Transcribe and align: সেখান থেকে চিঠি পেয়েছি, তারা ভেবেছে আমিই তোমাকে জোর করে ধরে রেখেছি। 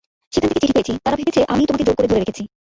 সেখান 0.33 0.49
থেকে 0.49 0.61
চিঠি 0.61 0.73
পেয়েছি, 0.73 0.93
তারা 1.05 1.15
ভেবেছে 1.15 1.41
আমিই 1.51 1.67
তোমাকে 1.67 1.85
জোর 1.87 1.95
করে 1.97 2.07
ধরে 2.07 2.21
রেখেছি। 2.21 2.43